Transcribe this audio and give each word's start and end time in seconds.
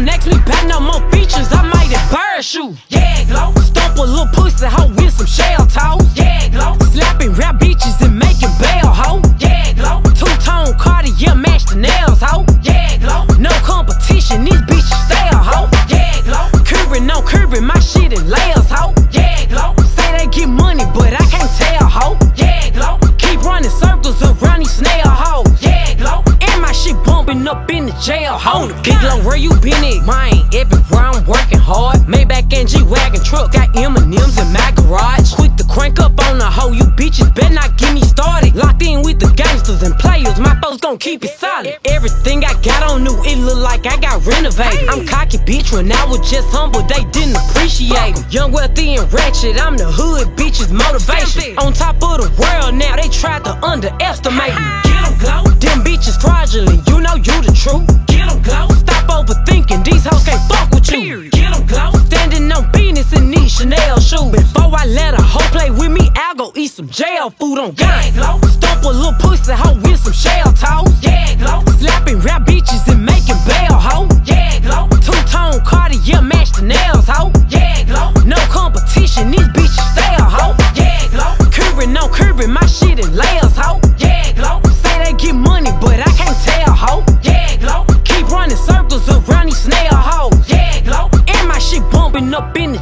Geeked 0.00 0.04
next 0.04 0.26
week, 0.26 0.44
bout 0.44 0.66
no 0.66 0.80
more 0.80 1.10
features, 1.10 1.48
I 1.52 1.62
might 1.62 1.88
just 1.90 2.10
parachute. 2.10 2.76
Yeah, 2.88 3.24
Glo. 3.24 3.52
Stomp 3.62 3.98
a 3.98 4.02
little 4.02 4.26
pussy 4.32 4.66
hoe 4.66 4.88
with 4.94 5.12
some 5.12 5.26
shell 5.26 5.66
toes. 5.66 6.06
Yeah, 6.14 6.48
Glo. 6.50 6.76
Slapping 6.92 7.32
rap 7.32 7.56
bitches 7.56 8.00
and 8.04 8.18
making 8.18 8.50
bail 8.60 8.92
hoe. 8.92 9.22
Yeah, 9.38 9.72
Glo. 9.74 10.02
Two 10.14 10.26
tone 10.44 10.74
Cartier 10.78 11.34
match 11.34 11.66
the 11.66 11.76
nails 11.76 12.20
hoe. 12.20 12.44
Yeah, 12.62 12.98
Glo. 12.98 13.26
No 13.38 13.50
competition, 13.64 14.44
these 14.44 14.62
bitches 14.62 15.00
stale 15.06 15.40
hoe. 15.40 15.68
Yeah, 15.88 16.20
Glo. 16.24 16.64
Curbing, 16.64 17.06
no 17.06 17.22
curbing, 17.22 17.64
my 17.64 17.78
shit 17.80 18.12
in 18.12 18.28
layers 18.28 18.68
hoe. 18.70 18.94
My 26.86 27.02
bumping 27.02 27.48
up 27.48 27.68
in 27.68 27.86
the 27.86 27.92
jail 27.98 28.38
hole. 28.38 28.70
Big 28.86 28.94
Glo, 29.02 29.18
where 29.26 29.36
you 29.36 29.50
been 29.58 29.82
at? 29.82 30.06
Mine, 30.06 30.46
everywhere 30.54 31.10
I'm 31.10 31.26
working 31.26 31.58
hard. 31.58 32.06
Maybach 32.06 32.46
and 32.54 32.68
G 32.68 32.84
Wagon 32.84 33.18
truck, 33.24 33.50
got 33.50 33.74
M&M's 33.74 34.38
in 34.38 34.52
my 34.54 34.70
garage. 34.76 35.34
Quick 35.34 35.56
to 35.56 35.64
crank 35.64 35.98
up 35.98 36.14
on 36.30 36.38
the 36.38 36.46
hoe, 36.46 36.70
you 36.70 36.84
bitches 36.94 37.34
better 37.34 37.54
not 37.54 37.76
get 37.76 37.92
me 37.92 38.02
started. 38.02 38.54
Locked 38.54 38.82
in 38.82 39.02
with 39.02 39.18
the 39.18 39.26
gangsters 39.34 39.82
and 39.82 39.98
players, 39.98 40.38
my 40.38 40.54
folks 40.62 40.78
gon' 40.78 40.96
keep 40.98 41.24
it 41.24 41.34
solid. 41.34 41.74
Everything 41.86 42.44
I 42.44 42.54
got 42.62 42.88
on 42.88 43.02
new, 43.02 43.18
it 43.26 43.38
look 43.38 43.58
like 43.58 43.84
I 43.86 43.98
got 43.98 44.24
renovated. 44.24 44.88
I'm 44.88 45.04
cocky, 45.04 45.38
bitch, 45.38 45.72
when 45.72 45.90
I 45.90 46.04
was 46.06 46.22
just 46.30 46.46
humble, 46.54 46.82
they 46.82 47.02
didn't 47.10 47.34
appreciate 47.34 48.14
it. 48.14 48.32
Young, 48.32 48.52
wealthy, 48.52 48.94
and 48.94 49.12
ratchet, 49.12 49.58
I'm 49.58 49.76
the 49.76 49.90
hood, 49.90 50.28
bitches, 50.38 50.70
motivation. 50.70 51.58
On 51.58 51.72
top 51.72 51.96
of 51.98 52.22
the 52.22 52.30
world 52.38 52.78
now, 52.78 52.94
they 52.94 53.08
tried 53.08 53.42
to 53.42 53.58
underestimate 53.66 54.54
me. 54.54 54.66
Get 54.84 54.94
Get 54.94 55.06
'em, 55.10 55.18
Glo. 55.18 55.65
Fraudulent, 56.56 56.88
you 56.88 57.00
know 57.00 57.14
you 57.16 57.42
the 57.42 57.52
truth. 57.52 57.86
Get 58.06 58.30
'em, 58.30 58.40
Glo. 58.40 58.68
Stop 58.78 59.08
overthinking, 59.08 59.84
these 59.84 60.06
hoes 60.06 60.24
can't 60.24 60.40
fuck 60.50 60.70
with 60.70 60.90
you. 60.90 61.28
Get 61.28 61.54
'em, 61.54 61.66
Glo. 61.66 61.92
Standing 62.06 62.50
on 62.50 62.70
business 62.72 63.12
in 63.12 63.30
these 63.30 63.52
Chanel 63.52 64.00
shoes. 64.00 64.30
Before 64.32 64.72
I 64.74 64.86
let 64.86 65.12
a 65.12 65.22
hoe 65.22 65.48
play 65.50 65.70
with 65.70 65.90
me, 65.90 66.10
I'll 66.16 66.34
go 66.34 66.52
eat 66.56 66.70
some 66.72 66.88
jail 66.88 67.30
food 67.38 67.58
on 67.58 67.72
gang. 67.72 68.12
Stomp 68.50 68.84
a 68.84 68.88
little 68.88 69.12
pussy 69.20 69.52
hoe 69.52 69.74
with 69.82 70.00
some 70.02 70.14
shell 70.14 70.52
toes. 70.52 70.94
Yeah, 71.02 71.34
Glo. 71.34 71.65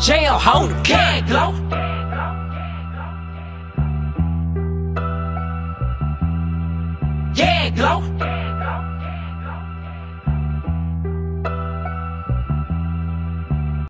Jail 0.00 0.38
hole. 0.38 0.70
Yeah, 0.88 1.20
Glo. 1.28 1.52
Yeah, 7.34 7.68
Glo. 7.76 8.29